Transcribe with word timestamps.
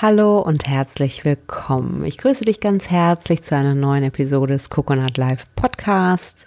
Hallo 0.00 0.38
und 0.38 0.68
herzlich 0.68 1.24
willkommen. 1.24 2.04
Ich 2.04 2.18
grüße 2.18 2.44
dich 2.44 2.60
ganz 2.60 2.88
herzlich 2.88 3.42
zu 3.42 3.56
einer 3.56 3.74
neuen 3.74 4.04
Episode 4.04 4.52
des 4.52 4.70
Coconut 4.70 5.16
Live 5.16 5.48
Podcasts, 5.56 6.44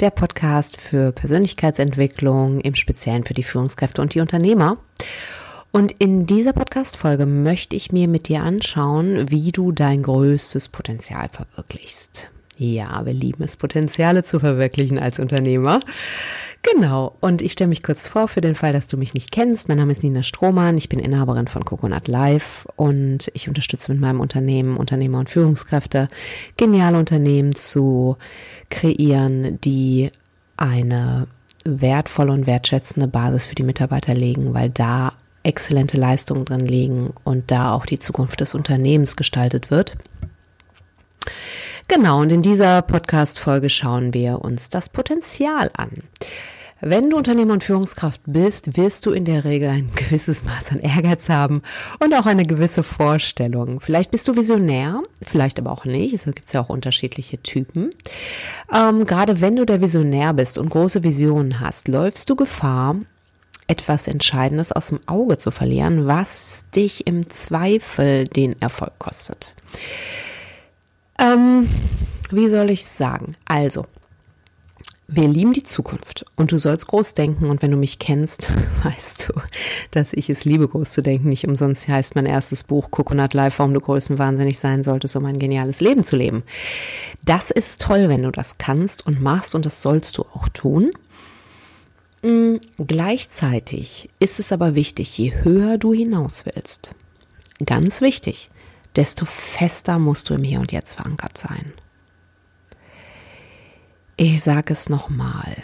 der 0.00 0.08
Podcast 0.08 0.80
für 0.80 1.12
Persönlichkeitsentwicklung, 1.12 2.60
im 2.60 2.74
Speziellen 2.74 3.24
für 3.24 3.34
die 3.34 3.42
Führungskräfte 3.42 4.00
und 4.00 4.14
die 4.14 4.20
Unternehmer. 4.20 4.78
Und 5.70 5.92
in 5.92 6.24
dieser 6.24 6.54
Podcast-Folge 6.54 7.26
möchte 7.26 7.76
ich 7.76 7.92
mir 7.92 8.08
mit 8.08 8.28
dir 8.28 8.42
anschauen, 8.42 9.30
wie 9.30 9.52
du 9.52 9.70
dein 9.70 10.02
größtes 10.02 10.70
Potenzial 10.70 11.28
verwirklichst. 11.28 12.30
Ja, 12.56 13.04
wir 13.04 13.12
lieben 13.12 13.44
es, 13.44 13.58
Potenziale 13.58 14.24
zu 14.24 14.40
verwirklichen 14.40 14.98
als 14.98 15.18
Unternehmer. 15.18 15.80
Genau. 16.72 17.14
Und 17.20 17.42
ich 17.42 17.52
stelle 17.52 17.68
mich 17.68 17.82
kurz 17.82 18.08
vor 18.08 18.26
für 18.26 18.40
den 18.40 18.54
Fall, 18.54 18.72
dass 18.72 18.86
du 18.86 18.96
mich 18.96 19.12
nicht 19.12 19.30
kennst. 19.30 19.68
Mein 19.68 19.76
Name 19.76 19.92
ist 19.92 20.02
Nina 20.02 20.22
Strohmann. 20.22 20.78
Ich 20.78 20.88
bin 20.88 20.98
Inhaberin 20.98 21.46
von 21.46 21.64
Coconut 21.64 22.08
Life 22.08 22.66
und 22.76 23.30
ich 23.34 23.48
unterstütze 23.48 23.92
mit 23.92 24.00
meinem 24.00 24.20
Unternehmen 24.20 24.78
Unternehmer 24.78 25.18
und 25.18 25.28
Führungskräfte, 25.28 26.08
geniale 26.56 26.98
Unternehmen 26.98 27.54
zu 27.54 28.16
kreieren, 28.70 29.60
die 29.60 30.10
eine 30.56 31.26
wertvolle 31.64 32.32
und 32.32 32.46
wertschätzende 32.46 33.08
Basis 33.08 33.44
für 33.44 33.54
die 33.54 33.62
Mitarbeiter 33.62 34.14
legen, 34.14 34.54
weil 34.54 34.70
da 34.70 35.12
exzellente 35.42 35.98
Leistungen 35.98 36.46
drin 36.46 36.60
liegen 36.60 37.12
und 37.24 37.50
da 37.50 37.72
auch 37.72 37.84
die 37.84 37.98
Zukunft 37.98 38.40
des 38.40 38.54
Unternehmens 38.54 39.16
gestaltet 39.16 39.70
wird. 39.70 39.98
Genau, 41.86 42.22
und 42.22 42.32
in 42.32 42.40
dieser 42.40 42.80
Podcast-Folge 42.80 43.68
schauen 43.68 44.14
wir 44.14 44.40
uns 44.40 44.70
das 44.70 44.88
Potenzial 44.88 45.70
an. 45.76 45.90
Wenn 46.80 47.10
du 47.10 47.16
Unternehmer 47.16 47.52
und 47.52 47.64
Führungskraft 47.64 48.22
bist, 48.26 48.76
wirst 48.76 49.06
du 49.06 49.12
in 49.12 49.24
der 49.24 49.44
Regel 49.44 49.68
ein 49.68 49.90
gewisses 49.96 50.44
Maß 50.44 50.72
an 50.72 50.80
Ehrgeiz 50.80 51.28
haben 51.28 51.62
und 52.00 52.14
auch 52.14 52.26
eine 52.26 52.44
gewisse 52.44 52.82
Vorstellung. 52.82 53.80
Vielleicht 53.80 54.10
bist 54.10 54.26
du 54.28 54.36
Visionär, 54.36 55.02
vielleicht 55.22 55.58
aber 55.58 55.72
auch 55.72 55.84
nicht. 55.84 56.14
Es 56.14 56.24
gibt 56.24 56.50
ja 56.52 56.62
auch 56.62 56.70
unterschiedliche 56.70 57.42
Typen. 57.42 57.90
Ähm, 58.72 59.04
gerade 59.04 59.40
wenn 59.40 59.56
du 59.56 59.66
der 59.66 59.82
Visionär 59.82 60.32
bist 60.32 60.56
und 60.58 60.70
große 60.70 61.04
Visionen 61.04 61.60
hast, 61.60 61.88
läufst 61.88 62.28
du 62.30 62.36
Gefahr, 62.36 62.96
etwas 63.66 64.08
Entscheidendes 64.08 64.72
aus 64.72 64.88
dem 64.88 65.00
Auge 65.06 65.38
zu 65.38 65.50
verlieren, 65.50 66.06
was 66.06 66.64
dich 66.74 67.06
im 67.06 67.30
Zweifel 67.30 68.24
den 68.24 68.60
Erfolg 68.60 68.98
kostet. 68.98 69.54
Ähm, 71.18 71.68
wie 72.30 72.48
soll 72.48 72.70
ich 72.70 72.84
sagen? 72.84 73.36
Also, 73.44 73.86
wir 75.06 75.28
lieben 75.28 75.52
die 75.52 75.62
Zukunft 75.62 76.24
und 76.34 76.50
du 76.50 76.58
sollst 76.58 76.86
groß 76.86 77.14
denken 77.14 77.50
und 77.50 77.60
wenn 77.62 77.70
du 77.70 77.76
mich 77.76 77.98
kennst, 77.98 78.50
weißt 78.82 79.28
du, 79.28 79.40
dass 79.90 80.12
ich 80.12 80.30
es 80.30 80.44
liebe, 80.44 80.66
groß 80.66 80.92
zu 80.92 81.02
denken. 81.02 81.28
Nicht 81.28 81.46
umsonst 81.46 81.86
heißt 81.86 82.14
mein 82.14 82.26
erstes 82.26 82.64
Buch 82.64 82.90
Coconut 82.90 83.34
Life, 83.34 83.58
warum 83.58 83.74
du 83.74 83.80
größenwahnsinnig 83.80 84.58
sein 84.58 84.82
solltest, 84.82 85.16
um 85.16 85.24
ein 85.26 85.38
geniales 85.38 85.80
Leben 85.80 86.04
zu 86.04 86.16
leben. 86.16 86.42
Das 87.22 87.50
ist 87.50 87.82
toll, 87.82 88.08
wenn 88.08 88.22
du 88.22 88.30
das 88.30 88.58
kannst 88.58 89.06
und 89.06 89.20
machst 89.20 89.54
und 89.54 89.66
das 89.66 89.82
sollst 89.82 90.18
du 90.18 90.22
auch 90.22 90.48
tun. 90.48 90.90
Mm, 92.22 92.56
gleichzeitig 92.78 94.08
ist 94.18 94.40
es 94.40 94.52
aber 94.52 94.74
wichtig, 94.74 95.18
je 95.18 95.34
höher 95.42 95.76
du 95.76 95.92
hinaus 95.92 96.46
willst, 96.46 96.94
ganz 97.64 98.00
wichtig, 98.00 98.48
desto 98.96 99.24
fester 99.24 99.98
musst 99.98 100.30
du 100.30 100.34
im 100.34 100.44
Hier 100.44 100.60
und 100.60 100.72
Jetzt 100.72 100.94
verankert 100.94 101.36
sein. 101.38 101.72
Ich 104.16 104.42
sage 104.42 104.72
es 104.72 104.88
nochmal. 104.88 105.56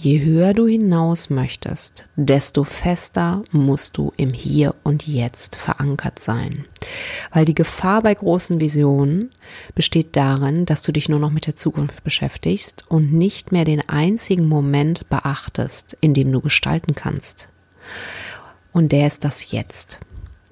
Je 0.00 0.20
höher 0.20 0.54
du 0.54 0.68
hinaus 0.68 1.28
möchtest, 1.28 2.06
desto 2.14 2.62
fester 2.62 3.42
musst 3.50 3.96
du 3.96 4.12
im 4.16 4.32
Hier 4.32 4.76
und 4.84 5.08
Jetzt 5.08 5.56
verankert 5.56 6.20
sein. 6.20 6.66
Weil 7.32 7.44
die 7.44 7.56
Gefahr 7.56 8.02
bei 8.02 8.14
großen 8.14 8.60
Visionen 8.60 9.30
besteht 9.74 10.14
darin, 10.14 10.66
dass 10.66 10.82
du 10.82 10.92
dich 10.92 11.08
nur 11.08 11.18
noch 11.18 11.32
mit 11.32 11.48
der 11.48 11.56
Zukunft 11.56 12.04
beschäftigst 12.04 12.84
und 12.88 13.12
nicht 13.12 13.50
mehr 13.50 13.64
den 13.64 13.88
einzigen 13.88 14.46
Moment 14.46 15.08
beachtest, 15.08 15.96
in 16.00 16.14
dem 16.14 16.30
du 16.30 16.40
gestalten 16.40 16.94
kannst. 16.94 17.48
Und 18.72 18.92
der 18.92 19.08
ist 19.08 19.24
das 19.24 19.50
Jetzt. 19.50 19.98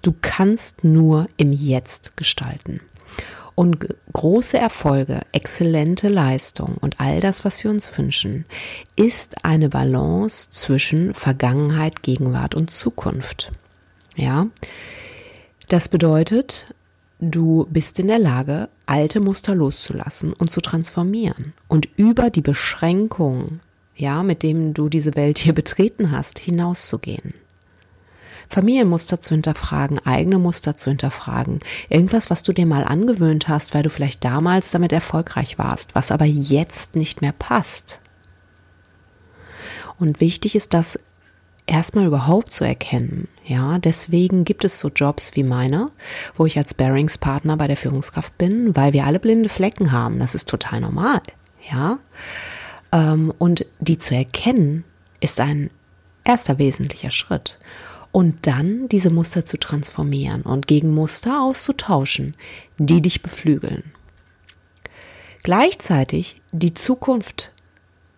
Du 0.07 0.15
kannst 0.23 0.85
nur 0.85 1.29
im 1.37 1.53
Jetzt 1.53 2.17
gestalten. 2.17 2.81
Und 3.57 3.89
große 4.13 4.57
Erfolge, 4.57 5.23
exzellente 5.33 6.09
Leistung 6.09 6.77
und 6.81 7.01
all 7.01 7.19
das, 7.19 7.45
was 7.45 7.65
wir 7.65 7.73
uns 7.73 7.99
wünschen, 7.99 8.45
ist 8.95 9.45
eine 9.45 9.69
Balance 9.69 10.49
zwischen 10.51 11.13
Vergangenheit, 11.13 12.05
Gegenwart 12.05 12.55
und 12.55 12.71
Zukunft. 12.71 13.51
Ja, 14.15 14.47
das 15.71 15.89
bedeutet, 15.89 16.73
du 17.19 17.67
bist 17.69 17.99
in 17.99 18.07
der 18.07 18.21
Lage, 18.21 18.69
alte 18.87 19.19
Muster 19.19 19.57
loszulassen 19.57 20.33
und 20.33 20.53
zu 20.53 20.61
transformieren 20.61 21.53
und 21.67 21.89
über 21.97 22.31
die 22.31 22.43
Beschränkungen, 22.43 23.59
ja, 23.97 24.23
mit 24.23 24.45
denen 24.45 24.73
du 24.73 24.89
diese 24.89 25.17
Welt 25.17 25.39
hier 25.39 25.53
betreten 25.53 26.13
hast, 26.13 26.39
hinauszugehen. 26.39 27.35
Familienmuster 28.49 29.21
zu 29.21 29.35
hinterfragen, 29.35 30.05
eigene 30.05 30.39
Muster 30.39 30.77
zu 30.77 30.91
hinterfragen, 30.91 31.61
irgendwas, 31.89 32.31
was 32.31 32.43
du 32.43 32.53
dir 32.53 32.67
mal 32.67 32.85
angewöhnt 32.85 33.49
hast, 33.49 33.75
weil 33.75 33.83
du 33.83 33.91
vielleicht 33.91 34.25
damals 34.25 34.71
damit 34.71 34.93
erfolgreich 34.93 35.59
warst, 35.59 35.95
was 35.95 36.13
aber 36.13 36.25
jetzt 36.25 36.97
nicht 36.97 37.23
mehr 37.23 37.33
passt. 37.33 38.01
Und 39.99 40.21
wichtig 40.21 40.55
ist 40.55 40.75
das 40.75 40.99
erstmal 41.67 42.07
überhaupt 42.07 42.53
zu 42.53 42.65
erkennen. 42.65 43.29
Ja, 43.45 43.79
deswegen 43.79 44.45
gibt 44.45 44.65
es 44.65 44.81
so 44.81 44.89
Jobs 44.89 45.35
wie 45.35 45.45
meine, 45.45 45.91
wo 46.37 46.47
ich 46.47 46.59
als 46.59 46.75
Bearingspartner 46.75 47.57
bei 47.57 47.67
der 47.67 47.77
Führungskraft 47.77 48.37
bin, 48.39 48.77
weil 48.77 48.93
wir 48.93 49.05
alle 49.05 49.19
blinde 49.19 49.49
Flecken 49.49 49.93
haben. 49.93 50.19
Das 50.19 50.35
ist 50.35 50.49
total 50.49 50.81
normal. 50.81 51.21
Ja, 51.71 51.99
ähm, 52.93 53.33
und 53.39 53.67
die 53.81 53.99
zu 53.99 54.15
erkennen 54.15 54.85
ist 55.21 55.41
ein 55.41 55.71
erster 56.25 56.59
wesentlicher 56.59 57.11
Schritt 57.11 57.59
und 58.17 58.47
dann 58.47 58.89
diese 58.89 59.11
Muster 59.11 59.45
zu 59.45 59.59
transformieren 59.59 60.41
und 60.41 60.67
gegen 60.67 60.95
Muster 60.95 61.43
auszutauschen, 61.43 62.35
die 62.79 63.03
dich 63.03 63.21
beflügeln. 63.21 63.93
Gleichzeitig 65.43 66.41
die 66.51 66.73
Zukunft 66.73 67.53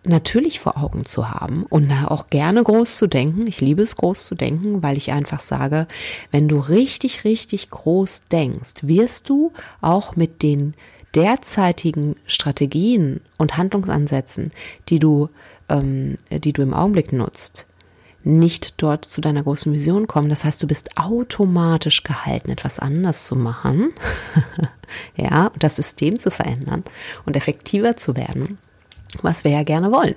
natürlich 0.05 0.61
vor 0.61 0.77
Augen 0.77 1.03
zu 1.03 1.29
haben 1.29 1.63
und 1.63 1.91
auch 1.91 2.27
gerne 2.27 2.63
groß 2.63 2.95
zu 2.95 3.07
denken. 3.07 3.45
Ich 3.45 3.59
liebe 3.59 3.81
es 3.81 3.97
groß 3.97 4.25
zu 4.25 4.35
denken, 4.35 4.81
weil 4.81 4.95
ich 4.95 5.11
einfach 5.11 5.41
sage, 5.41 5.85
wenn 6.31 6.47
du 6.47 6.59
richtig, 6.59 7.25
richtig 7.25 7.69
groß 7.69 8.21
denkst, 8.31 8.83
wirst 8.83 9.27
du 9.27 9.51
auch 9.81 10.15
mit 10.15 10.43
den 10.43 10.75
derzeitigen 11.13 12.15
Strategien 12.25 13.19
und 13.37 13.57
Handlungsansätzen, 13.57 14.53
die 14.87 14.99
du, 14.99 15.27
ähm, 15.67 16.15
die 16.31 16.53
du 16.53 16.61
im 16.61 16.73
Augenblick 16.73 17.11
nutzt, 17.11 17.65
nicht 18.29 18.81
dort 18.81 19.05
zu 19.05 19.21
deiner 19.21 19.43
großen 19.43 19.73
Vision 19.73 20.07
kommen. 20.07 20.29
Das 20.29 20.45
heißt, 20.45 20.61
du 20.61 20.67
bist 20.67 20.97
automatisch 20.97 22.03
gehalten, 22.03 22.51
etwas 22.51 22.79
anders 22.79 23.25
zu 23.25 23.35
machen, 23.35 23.93
ja, 25.15 25.51
das 25.57 25.75
System 25.75 26.19
zu 26.19 26.31
verändern 26.31 26.83
und 27.25 27.35
effektiver 27.35 27.97
zu 27.97 28.15
werden, 28.15 28.57
was 29.21 29.43
wir 29.43 29.51
ja 29.51 29.63
gerne 29.63 29.91
wollen. 29.91 30.15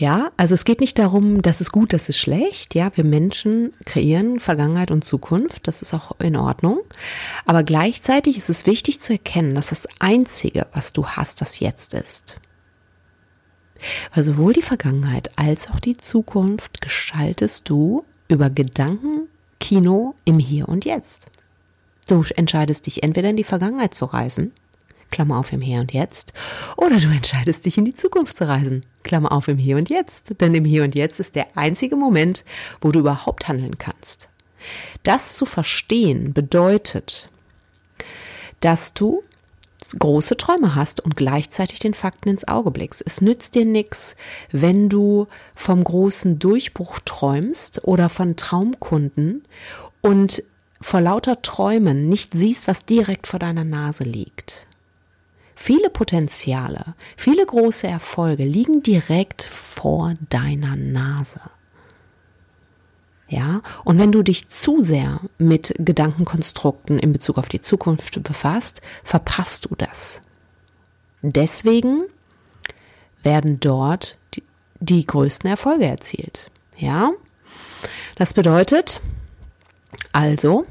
Ja, 0.00 0.30
also 0.38 0.54
es 0.54 0.64
geht 0.64 0.80
nicht 0.80 0.98
darum, 0.98 1.42
dass 1.42 1.60
es 1.60 1.72
gut, 1.72 1.92
dass 1.92 2.08
es 2.08 2.16
schlecht. 2.16 2.74
Ja, 2.74 2.90
wir 2.94 3.04
Menschen 3.04 3.72
kreieren 3.84 4.40
Vergangenheit 4.40 4.90
und 4.90 5.04
Zukunft. 5.04 5.68
Das 5.68 5.82
ist 5.82 5.92
auch 5.92 6.18
in 6.20 6.36
Ordnung. 6.36 6.80
Aber 7.44 7.64
gleichzeitig 7.64 8.38
ist 8.38 8.48
es 8.48 8.64
wichtig 8.64 9.00
zu 9.00 9.12
erkennen, 9.12 9.54
dass 9.54 9.68
das 9.68 9.86
Einzige, 9.98 10.66
was 10.72 10.94
du 10.94 11.06
hast, 11.06 11.42
das 11.42 11.60
Jetzt 11.60 11.92
ist. 11.92 12.36
Weil 14.14 14.24
sowohl 14.24 14.52
die 14.52 14.62
Vergangenheit 14.62 15.30
als 15.38 15.70
auch 15.70 15.80
die 15.80 15.96
Zukunft 15.96 16.80
gestaltest 16.80 17.68
du 17.68 18.04
über 18.28 18.50
Gedankenkino 18.50 20.14
im 20.24 20.38
Hier 20.38 20.68
und 20.68 20.84
Jetzt. 20.84 21.26
Du 22.08 22.24
entscheidest 22.36 22.86
dich 22.86 23.02
entweder 23.02 23.30
in 23.30 23.36
die 23.36 23.44
Vergangenheit 23.44 23.94
zu 23.94 24.04
reisen, 24.04 24.52
Klammer 25.10 25.38
auf 25.38 25.52
im 25.52 25.60
Hier 25.60 25.80
und 25.80 25.92
Jetzt, 25.92 26.32
oder 26.76 26.98
du 26.98 27.08
entscheidest 27.08 27.66
dich 27.66 27.78
in 27.78 27.84
die 27.84 27.94
Zukunft 27.94 28.36
zu 28.36 28.48
reisen, 28.48 28.84
Klammer 29.02 29.32
auf 29.32 29.48
im 29.48 29.58
Hier 29.58 29.76
und 29.76 29.90
Jetzt. 29.90 30.40
Denn 30.40 30.54
im 30.54 30.64
Hier 30.64 30.84
und 30.84 30.94
Jetzt 30.94 31.20
ist 31.20 31.34
der 31.34 31.48
einzige 31.56 31.96
Moment, 31.96 32.44
wo 32.80 32.90
du 32.90 33.00
überhaupt 33.00 33.48
handeln 33.48 33.78
kannst. 33.78 34.28
Das 35.02 35.36
zu 35.36 35.46
verstehen 35.46 36.32
bedeutet, 36.32 37.28
dass 38.60 38.92
du 38.92 39.22
große 39.98 40.36
Träume 40.36 40.74
hast 40.74 41.00
und 41.00 41.16
gleichzeitig 41.16 41.78
den 41.78 41.94
Fakten 41.94 42.28
ins 42.28 42.46
Auge 42.46 42.70
blickst. 42.70 43.02
Es 43.04 43.20
nützt 43.20 43.54
dir 43.54 43.64
nichts, 43.64 44.16
wenn 44.50 44.88
du 44.88 45.26
vom 45.54 45.82
großen 45.82 46.38
Durchbruch 46.38 47.00
träumst 47.04 47.84
oder 47.84 48.08
von 48.08 48.36
Traumkunden 48.36 49.44
und 50.00 50.42
vor 50.80 51.00
lauter 51.00 51.42
Träumen 51.42 52.08
nicht 52.08 52.32
siehst, 52.32 52.68
was 52.68 52.84
direkt 52.86 53.26
vor 53.26 53.38
deiner 53.38 53.64
Nase 53.64 54.04
liegt. 54.04 54.66
Viele 55.54 55.90
Potenziale, 55.90 56.94
viele 57.16 57.44
große 57.44 57.86
Erfolge 57.86 58.44
liegen 58.44 58.82
direkt 58.82 59.42
vor 59.42 60.14
deiner 60.30 60.74
Nase. 60.76 61.40
Ja, 63.30 63.62
und 63.84 63.96
wenn 64.00 64.10
du 64.10 64.24
dich 64.24 64.48
zu 64.48 64.82
sehr 64.82 65.20
mit 65.38 65.72
Gedankenkonstrukten 65.78 66.98
in 66.98 67.12
Bezug 67.12 67.38
auf 67.38 67.48
die 67.48 67.60
Zukunft 67.60 68.20
befasst, 68.24 68.82
verpasst 69.04 69.66
du 69.70 69.76
das. 69.76 70.20
Deswegen 71.22 72.02
werden 73.22 73.60
dort 73.60 74.18
die, 74.34 74.42
die 74.80 75.06
größten 75.06 75.48
Erfolge 75.48 75.86
erzielt. 75.86 76.50
Ja, 76.76 77.12
das 78.16 78.34
bedeutet 78.34 79.00
also, 80.12 80.66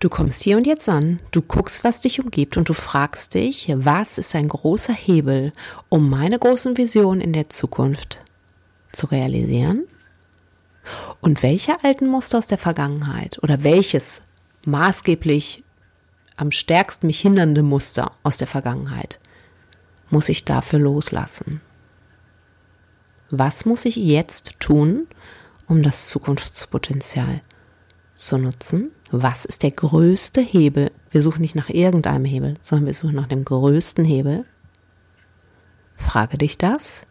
du 0.00 0.08
kommst 0.08 0.42
hier 0.42 0.56
und 0.56 0.66
jetzt 0.66 0.88
an, 0.88 1.20
du 1.30 1.42
guckst, 1.42 1.84
was 1.84 2.00
dich 2.00 2.20
umgibt 2.20 2.56
und 2.56 2.68
du 2.68 2.74
fragst 2.74 3.34
dich, 3.34 3.72
was 3.72 4.18
ist 4.18 4.34
ein 4.34 4.48
großer 4.48 4.94
Hebel, 4.94 5.52
um 5.88 6.10
meine 6.10 6.40
großen 6.40 6.76
Visionen 6.76 7.20
in 7.20 7.32
der 7.32 7.48
Zukunft 7.48 8.18
zu 8.90 9.06
realisieren? 9.06 9.84
Und 11.20 11.42
welche 11.42 11.82
alten 11.84 12.08
Muster 12.08 12.38
aus 12.38 12.46
der 12.46 12.58
Vergangenheit 12.58 13.42
oder 13.42 13.62
welches 13.62 14.22
maßgeblich 14.64 15.62
am 16.36 16.50
stärksten 16.50 17.06
mich 17.06 17.20
hindernde 17.20 17.62
Muster 17.62 18.12
aus 18.22 18.38
der 18.38 18.46
Vergangenheit 18.46 19.20
muss 20.08 20.28
ich 20.28 20.44
dafür 20.44 20.78
loslassen? 20.78 21.60
Was 23.30 23.64
muss 23.64 23.84
ich 23.84 23.96
jetzt 23.96 24.58
tun, 24.58 25.06
um 25.68 25.82
das 25.82 26.08
Zukunftspotenzial 26.08 27.42
zu 28.16 28.38
nutzen? 28.38 28.90
Was 29.12 29.44
ist 29.44 29.62
der 29.62 29.70
größte 29.70 30.40
Hebel? 30.40 30.90
Wir 31.10 31.22
suchen 31.22 31.42
nicht 31.42 31.54
nach 31.54 31.68
irgendeinem 31.68 32.24
Hebel, 32.24 32.54
sondern 32.60 32.86
wir 32.86 32.94
suchen 32.94 33.14
nach 33.14 33.28
dem 33.28 33.44
größten 33.44 34.04
Hebel. 34.04 34.44
Frage 35.94 36.38
dich 36.38 36.58
das. 36.58 37.02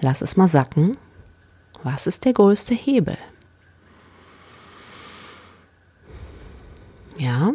Lass 0.00 0.22
es 0.22 0.36
mal 0.36 0.48
sacken 0.48 0.96
was 1.82 2.06
ist 2.06 2.24
der 2.24 2.32
größte 2.32 2.74
Hebel? 2.74 3.16
Ja. 7.18 7.52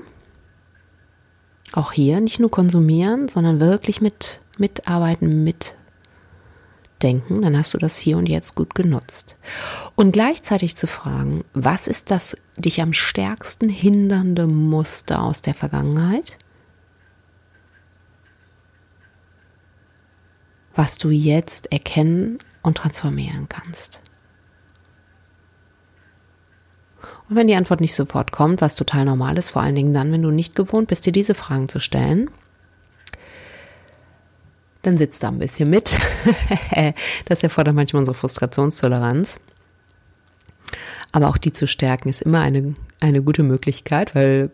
Auch 1.73 1.91
hier 1.91 2.21
nicht 2.21 2.39
nur 2.39 2.51
konsumieren, 2.51 3.27
sondern 3.27 3.59
wirklich 3.59 4.01
mit 4.01 4.39
mitarbeiten, 4.57 5.43
mitdenken, 5.43 7.41
dann 7.41 7.57
hast 7.57 7.73
du 7.73 7.77
das 7.79 7.97
hier 7.97 8.17
und 8.17 8.29
jetzt 8.29 8.53
gut 8.55 8.75
genutzt. 8.75 9.37
Und 9.95 10.11
gleichzeitig 10.11 10.75
zu 10.75 10.85
fragen, 10.85 11.43
was 11.53 11.87
ist 11.87 12.11
das 12.11 12.35
dich 12.57 12.81
am 12.81 12.93
stärksten 12.93 13.69
hindernde 13.69 14.47
Muster 14.47 15.23
aus 15.23 15.41
der 15.41 15.55
Vergangenheit? 15.55 16.37
Was 20.75 20.97
du 20.97 21.09
jetzt 21.09 21.71
erkennen 21.71 22.39
und 22.61 22.77
transformieren 22.77 23.47
kannst. 23.49 24.01
Und 27.29 27.35
wenn 27.35 27.47
die 27.47 27.55
Antwort 27.55 27.81
nicht 27.81 27.95
sofort 27.95 28.31
kommt, 28.31 28.61
was 28.61 28.75
total 28.75 29.05
normal 29.05 29.37
ist, 29.37 29.51
vor 29.51 29.61
allen 29.61 29.75
Dingen 29.75 29.93
dann, 29.93 30.11
wenn 30.11 30.21
du 30.21 30.31
nicht 30.31 30.55
gewohnt 30.55 30.87
bist, 30.87 31.05
dir 31.05 31.11
diese 31.11 31.35
Fragen 31.35 31.69
zu 31.69 31.79
stellen, 31.79 32.29
dann 34.83 34.97
sitzt 34.97 35.23
da 35.23 35.29
ein 35.29 35.39
bisschen 35.39 35.69
mit. 35.69 35.97
das 37.25 37.43
erfordert 37.43 37.75
manchmal 37.75 38.01
unsere 38.01 38.15
Frustrationstoleranz. 38.15 39.39
Aber 41.11 41.29
auch 41.29 41.37
die 41.37 41.53
zu 41.53 41.67
stärken 41.67 42.09
ist 42.09 42.21
immer 42.21 42.41
eine, 42.41 42.73
eine 42.99 43.21
gute 43.21 43.43
Möglichkeit, 43.43 44.15
weil 44.15 44.49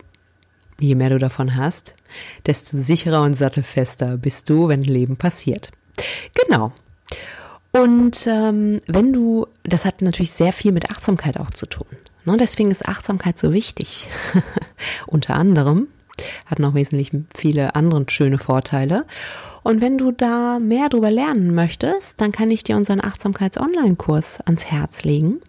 je 0.79 0.95
mehr 0.95 1.09
du 1.09 1.17
davon 1.17 1.55
hast, 1.55 1.95
desto 2.45 2.77
sicherer 2.77 3.23
und 3.23 3.33
sattelfester 3.33 4.17
bist 4.17 4.49
du, 4.49 4.67
wenn 4.67 4.83
Leben 4.83 5.17
passiert. 5.17 5.71
Genau. 6.35 6.71
Und 7.71 8.27
ähm, 8.27 8.79
wenn 8.87 9.13
du, 9.13 9.47
das 9.63 9.85
hat 9.85 10.01
natürlich 10.01 10.31
sehr 10.31 10.53
viel 10.53 10.71
mit 10.71 10.89
Achtsamkeit 10.89 11.39
auch 11.39 11.51
zu 11.51 11.65
tun. 11.65 11.87
Ne? 12.29 12.37
Deswegen 12.37 12.71
ist 12.71 12.87
Achtsamkeit 12.87 13.37
so 13.39 13.51
wichtig. 13.53 14.07
Unter 15.07 15.35
anderem 15.35 15.87
hat 16.45 16.59
noch 16.59 16.75
wesentlich 16.75 17.11
viele 17.35 17.75
andere 17.75 18.05
schöne 18.09 18.37
Vorteile. 18.37 19.05
Und 19.63 19.81
wenn 19.81 19.97
du 19.97 20.11
da 20.11 20.59
mehr 20.59 20.87
darüber 20.89 21.09
lernen 21.11 21.55
möchtest, 21.55 22.21
dann 22.21 22.31
kann 22.31 22.51
ich 22.51 22.63
dir 22.63 22.77
unseren 22.77 23.01
Achtsamkeits-Online-Kurs 23.01 24.41
ans 24.41 24.65
Herz 24.65 25.03
legen. 25.03 25.39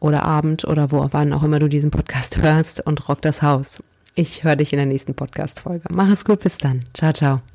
oder 0.00 0.24
Abend 0.24 0.64
oder 0.64 0.90
wo 0.90 1.06
wann 1.12 1.32
auch 1.32 1.44
immer 1.44 1.60
du 1.60 1.68
diesen 1.68 1.92
Podcast 1.92 2.38
hörst 2.42 2.84
und 2.84 3.08
rock 3.08 3.22
das 3.22 3.40
Haus. 3.40 3.80
Ich 4.16 4.42
höre 4.42 4.56
dich 4.56 4.72
in 4.72 4.78
der 4.78 4.86
nächsten 4.86 5.14
Podcast-Folge. 5.14 5.84
Mach 5.90 6.10
es 6.10 6.24
gut, 6.24 6.40
bis 6.40 6.58
dann. 6.58 6.82
Ciao, 6.92 7.12
ciao. 7.12 7.51